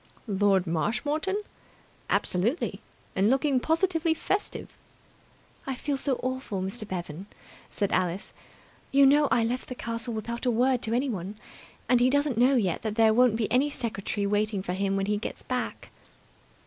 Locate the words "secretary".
13.69-14.25